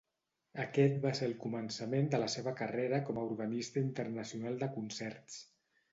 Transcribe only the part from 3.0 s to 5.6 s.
com a organista internacional de concerts.